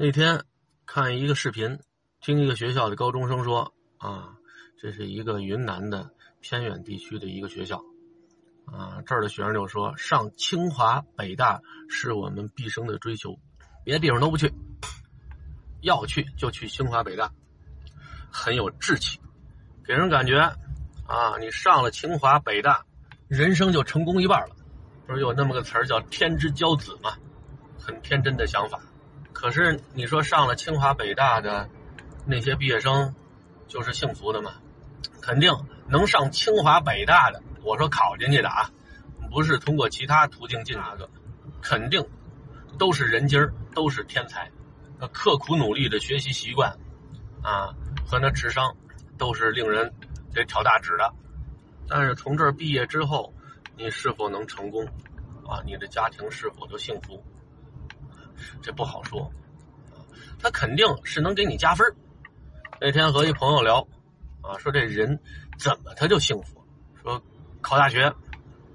[0.00, 0.44] 那天
[0.86, 1.76] 看一个视频，
[2.20, 4.36] 听一个学校的高中生说啊，
[4.80, 6.08] 这是一个云南的
[6.40, 7.82] 偏远地区的一个学校
[8.64, 13.36] 啊，这儿的学生就说上清华北大是我们毕生的追求，
[13.84, 14.54] 别的地方都不去，
[15.80, 17.32] 要去就去清华北大，
[18.30, 19.18] 很有志气，
[19.84, 20.38] 给人感觉
[21.08, 22.86] 啊，你上了清华北大，
[23.26, 24.54] 人生就成功一半了。
[25.08, 27.16] 不是有那么个词儿叫“天之骄子”吗？
[27.76, 28.78] 很天真的想法。
[29.40, 31.68] 可是你说上了清华北大的
[32.26, 33.14] 那些毕业生，
[33.68, 34.54] 就是幸福的吗？
[35.22, 35.52] 肯定
[35.86, 38.68] 能上清华北大的，我说考进去的啊，
[39.30, 41.08] 不是通过其他途径进哪个，
[41.62, 42.04] 肯定
[42.80, 44.50] 都是人精儿，都是天才。
[44.98, 46.76] 那刻苦努力的学习习惯
[47.40, 47.72] 啊，
[48.04, 48.74] 和那智商
[49.16, 49.94] 都是令人
[50.34, 51.14] 得挑大指的。
[51.86, 53.32] 但是从这儿毕业之后，
[53.76, 54.84] 你是否能成功？
[55.46, 57.24] 啊，你的家庭是否就幸福？
[58.62, 59.30] 这不好说。
[60.40, 61.86] 他肯定是能给你加分。
[62.80, 63.86] 那天和一朋友聊，
[64.42, 65.18] 啊，说这人
[65.58, 66.64] 怎么他就幸福？
[67.02, 67.22] 说
[67.60, 68.12] 考大学，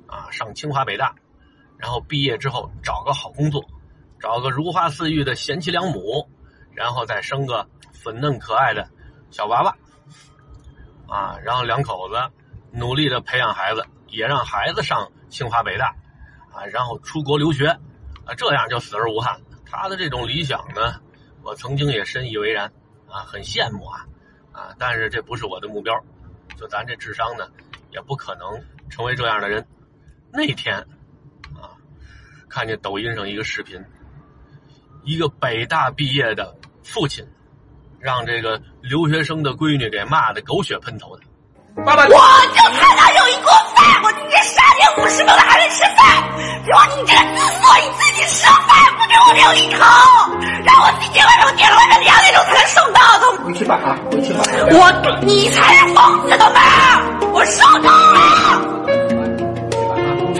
[0.07, 1.15] 啊，上清华北大，
[1.77, 3.63] 然后毕业之后找个好工作，
[4.19, 6.29] 找个如花似玉的贤妻良母，
[6.73, 8.89] 然后再生个粉嫩可爱的
[9.31, 9.77] 小娃娃，
[11.07, 12.15] 啊，然后两口子
[12.71, 13.85] 努力的培养孩子。
[14.15, 15.87] 也让孩子上清华北大，
[16.51, 17.65] 啊，然后出国留学，
[18.25, 19.41] 啊，这样就死而无憾。
[19.75, 21.01] 他的这种理想呢，
[21.41, 22.71] 我曾经也深以为然，
[23.09, 24.05] 啊，很羡慕啊，
[24.51, 25.99] 啊，但是这不是我的目标，
[26.55, 27.47] 就咱这智商呢，
[27.89, 29.65] 也不可能成为这样的人。
[30.31, 30.77] 那天，
[31.55, 31.73] 啊，
[32.47, 33.83] 看见抖音上一个视频，
[35.03, 37.27] 一个北大毕业的父亲，
[37.99, 41.23] 让这个留学生的闺女给骂的狗血喷头的。
[41.83, 45.32] 爸爸，我就看到有一锅饭，我今天三点五十万
[49.53, 49.77] 我留一口，
[50.65, 53.43] 让我今天晚上点了外卖两点钟才能送到的。
[53.43, 54.41] 回去吧啊，回去吧。
[54.71, 56.59] 我，你才是疯子懂吗？
[57.31, 58.17] 我受够了，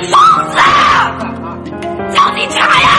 [0.10, 0.18] 疯
[0.50, 0.58] 子，
[2.18, 2.90] 叫警察呀！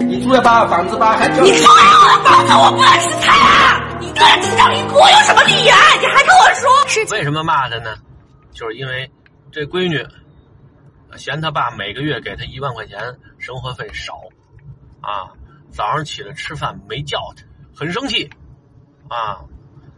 [0.00, 1.72] 你住了把房子吧，还叫你住了
[2.02, 3.80] 我的房子，我不能吃菜啊！
[4.00, 5.78] 你个人吃掉一锅有什么理啊？
[6.00, 7.94] 你还跟我说是为什么骂他呢？
[8.52, 9.08] 就是因为
[9.52, 10.04] 这闺女
[11.16, 14.20] 嫌他爸每个月给他一万块钱生活费少，
[15.00, 15.32] 啊，
[15.70, 17.44] 早上起来吃饭没叫他，
[17.76, 18.30] 很生气，
[19.08, 19.44] 啊，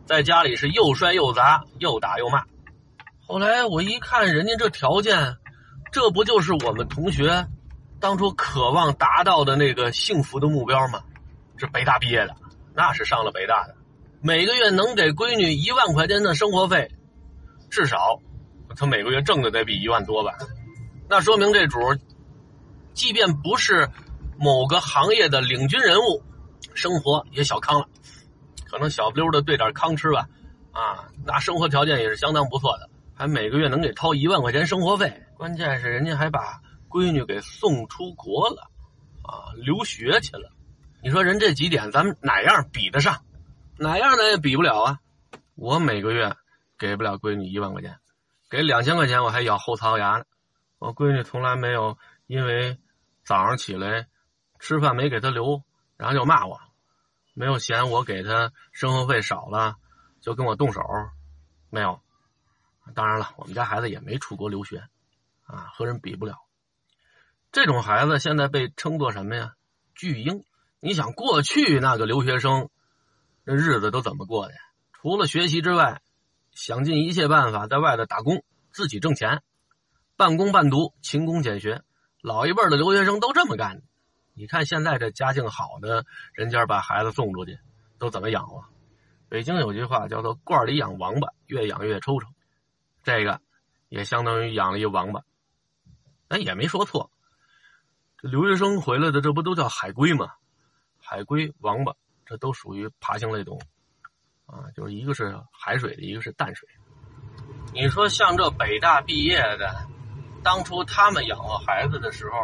[0.05, 2.45] 在家里是又摔又砸又打又骂。
[3.27, 5.37] 后来我一看人家这条件，
[5.91, 7.47] 这不就是我们同学
[7.99, 11.03] 当初渴望达到的那个幸福的目标吗？
[11.59, 12.37] 这北大毕业的，
[12.75, 13.75] 那是上了北大的。
[14.21, 16.91] 每个月能给闺女一万块钱的生活费，
[17.71, 18.21] 至少
[18.77, 20.33] 他每个月挣的得比一万多吧？
[21.09, 21.79] 那说明这主，
[22.93, 23.89] 即便不是
[24.39, 26.23] 某个行业的领军人物，
[26.75, 27.87] 生活也小康了，
[28.71, 30.29] 可能小不溜的兑点康吃吧，
[30.73, 35.23] 啊，那生活条件也是相当不错的，还每个月能给掏一万块钱生活费。
[35.37, 38.71] 关键是人家还把闺女给送出国了，
[39.23, 40.51] 啊，留学去了。
[41.03, 43.23] 你说人这几点，咱们哪样比得上？
[43.79, 44.99] 哪样咱也比不了啊！
[45.55, 46.35] 我每个月
[46.79, 47.99] 给不了闺女一万块钱，
[48.51, 50.25] 给两千块钱我还咬后槽牙呢。
[50.87, 51.99] 我闺女从来没有
[52.29, 52.79] 因为
[53.25, 54.07] 早上起来
[54.61, 55.65] 吃饭没给她留，
[55.97, 56.61] 然后就骂我，
[57.35, 59.75] 没有嫌我给她生活费少了
[60.21, 60.81] 就跟我动手，
[61.71, 62.01] 没有。
[62.95, 64.87] 当然了，我们家孩子也没出国留学，
[65.43, 66.39] 啊，和人比不了。
[67.51, 69.55] 这种孩子现在被称作什么呀？
[69.97, 70.45] 巨婴。
[70.79, 72.71] 你想过去那个留学生？
[73.43, 74.55] 那日子都怎么过的？
[74.93, 76.01] 除了学习之外，
[76.53, 79.43] 想尽一切办法在外头打工，自己挣钱，
[80.17, 81.83] 半工半读，勤工俭学。
[82.23, 83.83] 老一辈的留学生都这么干。
[84.33, 87.59] 你看现在这家境好的人家把孩子送出去，
[87.99, 88.65] 都怎么养活？
[89.29, 92.29] 北京有句话叫做“罐里养王八，越养越抽抽”，
[93.05, 93.41] 这个
[93.89, 95.23] 也相当于养了一王八。
[96.29, 97.11] 哎，也没说错。
[98.19, 100.33] 这留学生回来的，这不都叫海龟吗？
[100.99, 101.95] 海龟、王八。
[102.25, 103.61] 这都属于爬行类动物，
[104.47, 106.69] 啊，就是一个是海水的，一个是淡水。
[107.73, 109.87] 你说像这北大毕业的，
[110.47, 112.39] 当初他们养活孩子的时候，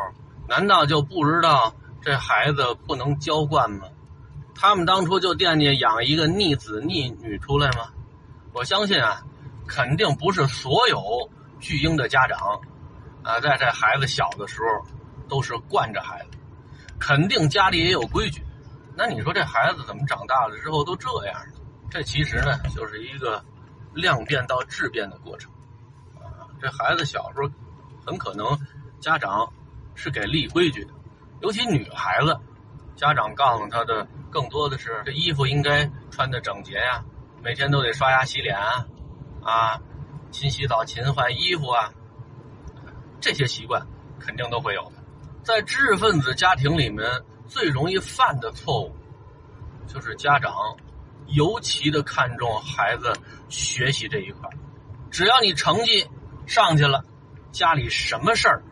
[0.48, 3.86] 难道就不知道这孩子不能娇惯吗？
[4.56, 7.92] 他们当初就惦记养一个逆子逆女出来吗？
[8.52, 9.22] 我相信啊，
[9.68, 12.60] 肯定不是所有巨婴的家长，
[13.22, 14.84] 啊，在这孩子小的时候
[15.28, 16.38] 都是惯着孩子，
[16.98, 18.44] 肯定家里也有规矩。
[18.96, 21.60] 那你说这孩子怎么长大了之后都这样呢？
[21.88, 23.44] 这其实呢，就是一个
[23.94, 25.52] 量变到质变的过程
[26.18, 26.50] 啊。
[26.60, 27.48] 这孩子小时候
[28.04, 28.58] 很可能
[29.00, 29.52] 家长
[29.94, 30.90] 是给立规矩的，
[31.40, 32.38] 尤其女孩子
[32.96, 37.04] 家长告诉她的更多的是，这衣服应该穿的整洁呀，
[37.42, 38.86] 每天都得刷牙洗脸啊，
[39.42, 39.80] 啊，
[40.30, 41.92] 勤洗澡、勤换衣服啊，
[43.20, 43.86] 这些习惯
[44.18, 44.92] 肯定都会有的。
[45.42, 47.04] 在知识分子家庭里面，
[47.48, 48.94] 最容易犯的错误，
[49.88, 50.54] 就是家长
[51.26, 53.12] 尤其的看重孩子
[53.48, 54.48] 学习这一块。
[55.10, 56.08] 只要你成绩
[56.46, 57.04] 上去了，
[57.52, 58.62] 家里什么事儿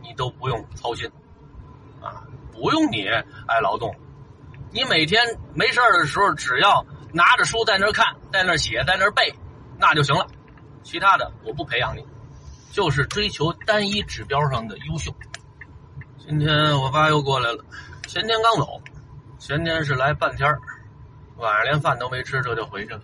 [0.00, 1.08] 你都不用操心，
[2.00, 3.06] 啊，不用你
[3.46, 3.94] 爱劳动，
[4.72, 5.22] 你每天
[5.54, 9.32] 没事儿的时候，只要拿着书在那儿看，在那儿写，在那儿背，
[9.78, 10.26] 那就行了。
[10.82, 12.04] 其他的我不培养你，
[12.72, 15.14] 就是追求单一指标上的优秀。
[16.18, 17.64] 今天我爸又过来了，
[18.08, 18.80] 前天刚走，
[19.38, 20.58] 前天是来半天儿
[21.36, 23.00] 晚上连饭都没吃，这就回去了。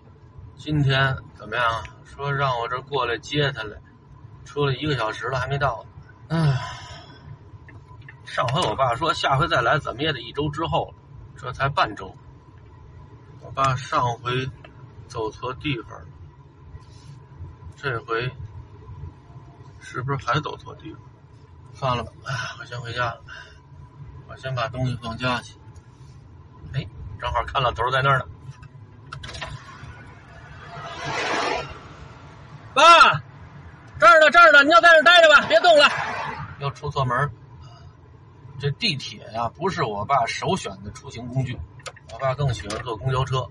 [0.56, 1.64] 今天怎么样？
[2.04, 3.76] 说让我这过来接他来，
[4.48, 5.84] 出了一个小时了还没到。
[6.28, 6.58] 唉，
[8.24, 10.94] 上回我爸说下回再来怎么也得一周之后了，
[11.36, 12.16] 这才半周。
[13.42, 14.50] 我爸上回
[15.06, 16.06] 走错地方了，
[17.76, 18.30] 这回
[19.80, 21.00] 是不是还走错地方？
[21.74, 23.20] 算了吧，哎，我先回家了。
[24.28, 25.54] 我先把东西放家去。
[26.72, 26.86] 哎，
[27.20, 28.24] 正好看老头在那儿呢。
[32.74, 33.22] 爸，
[33.98, 35.88] 这儿呢，这儿呢，你就在这儿待着吧，别动了。
[36.60, 37.30] 又出错门。
[38.60, 41.56] 这地铁呀，不是我爸首选的出行工具，
[42.12, 43.46] 我爸更喜欢坐公交车，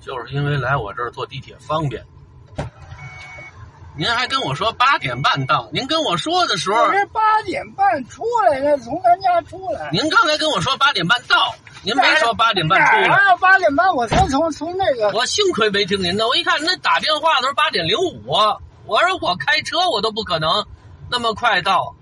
[0.00, 2.04] 就是因为来我这儿坐地铁方便。
[3.94, 9.90] 您还跟我说八点半到，您跟我说的时候我，这八点半出来的，从咱家出来。
[9.92, 13.08] 您刚才跟我说八点半到，您没说八点半出来。
[13.08, 13.36] 啊？
[13.36, 18.34] 八点半我才从从那个我幸亏没听您的，我一看那打电话都是八点零五，
[18.92, 20.66] 我说我开车我都不可能
[21.10, 21.96] 那么快到，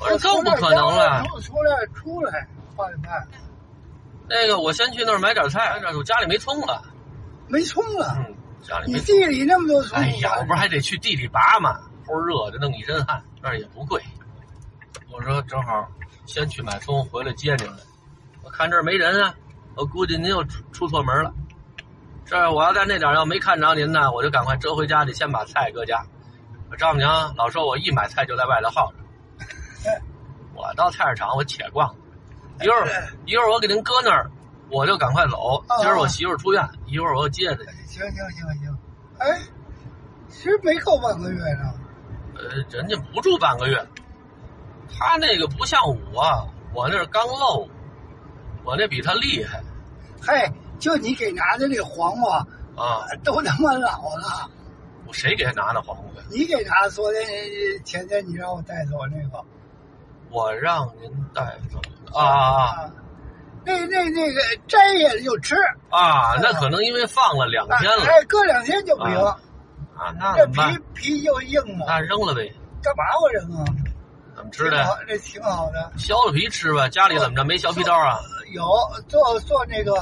[0.00, 1.24] 我说更不可能了。
[1.28, 3.28] 出出来出来八点半
[4.28, 6.82] 那个我先去那儿买点菜，我家里没葱了，
[7.46, 8.12] 没葱了。
[8.18, 9.04] 嗯，家里你没你。
[9.04, 11.78] 地里那么多葱，哎呀，我不是还得去地里拔吗？
[12.08, 14.02] 齁热的，弄一身汗，那儿也不贵。
[15.12, 15.88] 我说正好
[16.24, 17.76] 先去买葱，回来接您来。
[18.42, 19.32] 我看这儿没人啊，
[19.76, 21.32] 我估计您又出出错门了。
[22.24, 26.04] 这我要在那点儿要没看着您呢，我就赶快折回家里，先把菜搁家。
[26.76, 28.98] 我丈母娘老说我一买菜就在外头耗着。
[30.54, 31.96] 我到菜市场我且逛，
[32.60, 32.86] 一会儿
[33.24, 34.30] 一会儿我给您搁那儿，
[34.70, 35.64] 我就赶快走。
[35.78, 37.64] 今儿我媳妇儿出院，一会儿我要接她去。
[37.86, 38.78] 行行行行，
[39.16, 39.40] 哎，
[40.28, 41.72] 其实没够半个月呢。
[42.34, 43.82] 呃，人家不住半个月，
[44.92, 45.80] 他那个不像
[46.12, 47.66] 我，我那是刚漏，
[48.64, 49.62] 我那比他厉害
[50.20, 52.46] 嘿，就你给拿的那黄瓜，
[52.76, 53.08] 啊！
[53.24, 54.50] 都他妈老了。
[55.06, 56.22] 我谁给他拿的黄瓜？
[56.30, 57.24] 你给拿，昨天
[57.84, 59.44] 前天你让我带走那个
[60.30, 62.90] 我让您带走的啊
[63.64, 65.56] 那那那个摘下来就吃，
[65.90, 66.36] 啊！
[66.40, 69.16] 那可能因为放了两天了哎，搁两天就不行，
[69.96, 70.60] 啊，那皮？
[70.94, 72.52] 皮就硬了，那扔了呗？
[72.80, 73.64] 干嘛我扔啊？
[74.36, 75.92] 怎么吃的这挺好的。
[75.98, 76.88] 削了皮吃吧。
[76.88, 78.20] 家里怎么着没削皮刀啊？
[78.52, 78.62] 有
[79.08, 79.92] 做做那个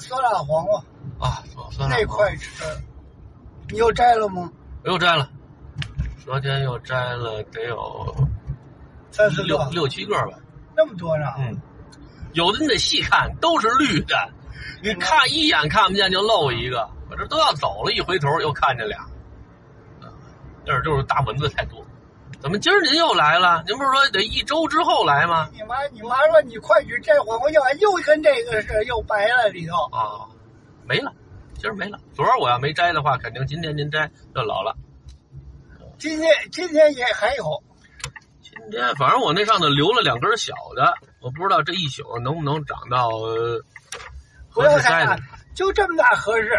[0.00, 0.78] 酸辣黄瓜
[1.18, 2.64] 啊，做酸辣那黄块吃，
[3.72, 4.50] 你又摘了吗？
[4.84, 5.28] 我又摘了，
[6.24, 8.28] 昨天又摘了得有
[9.10, 10.38] 三四个，六六七个吧。
[10.76, 11.26] 那么多呢？
[11.38, 11.60] 嗯，
[12.32, 14.16] 有的你得细看，都是绿的，
[14.82, 16.88] 你看一眼看不见就漏一个。
[17.10, 18.98] 我这都要走了，一回头又看见俩。
[20.00, 20.10] 啊
[20.66, 21.84] 那儿就是大蚊子太多。
[22.40, 23.62] 怎么今儿您又来了？
[23.66, 25.48] 您不是说得一周之后来吗？
[25.52, 29.74] 你妈你妈说你快去摘黄瓜，又又跟这个是又白了里头。
[29.90, 30.26] 啊，
[30.86, 31.12] 没了，
[31.60, 31.98] 今儿没了。
[32.14, 34.74] 昨儿我要没摘的话，肯定今天您摘就老了。
[35.98, 37.62] 今天今天也还有，
[38.40, 43.10] 今天反正我那上头留了两根小的，我不知道这一宿能不能长到
[44.48, 45.18] 合适摘的
[45.54, 46.50] 就这么大合适。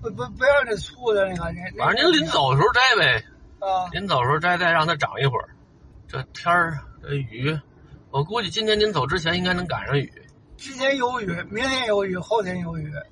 [0.00, 3.24] 不不不要那粗的那个，那那反正您临走的时候摘呗。
[3.58, 5.48] 啊，临走的时候摘，再让它长一会儿。
[6.08, 7.58] 这天儿，这雨，
[8.10, 10.10] 我估计今天您走之前应该能赶上雨。
[10.56, 13.02] 今天有雨，明天有雨，后天有雨，呃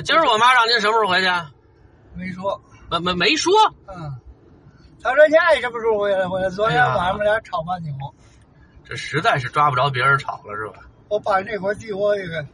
[0.00, 1.28] 今儿我妈让您什么时候回去？
[2.14, 2.60] 没说。
[2.90, 3.52] 没没没说。
[3.88, 4.12] 嗯，
[5.02, 6.48] 她说你爱什么时候回来回来。
[6.50, 8.14] 昨天晚上我们俩吵半宿，
[8.84, 10.84] 这实在是抓不着别人吵了，是吧？
[11.08, 12.46] 我把那块地我这个，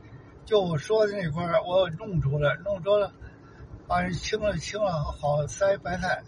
[0.44, 3.10] 就我说的那块儿我弄出来，弄出来，
[3.86, 6.22] 把人清了清了，好塞白菜。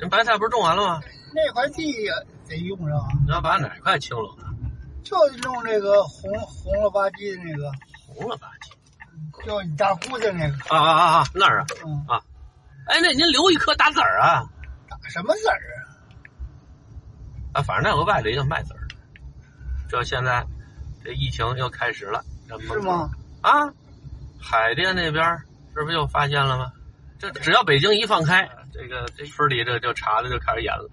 [0.00, 1.00] 您白菜不是种完了吗？
[1.34, 2.10] 那块地也
[2.48, 4.36] 得用上啊，你要把哪块清了？
[5.02, 7.72] 就弄那个红红了吧唧的那个，
[8.06, 8.73] 红了吧唧。
[9.44, 11.24] 就你大姑家那个，啊啊啊啊！
[11.34, 12.20] 那儿啊嗯，啊！
[12.86, 14.44] 哎，那您留一颗打籽儿啊
[14.88, 15.60] 打什么籽儿
[17.52, 17.60] 啊？
[17.60, 17.62] 啊！
[17.62, 18.80] 反正那个外头也有卖籽儿。
[19.88, 20.46] 这现在
[21.04, 22.24] 这疫情又开始了，
[22.60, 23.10] 是吗？
[23.42, 23.68] 啊，
[24.40, 25.38] 海淀那边
[25.74, 26.72] 这不是又发现了吗？
[27.18, 30.90] 这只要北京一放开，这个这村里这就查的就开始严了。